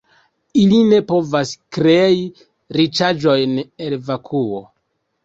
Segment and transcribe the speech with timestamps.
[0.59, 2.15] Ili ne povas krei
[2.79, 3.55] riĉaĵojn
[3.89, 4.65] el vakuo.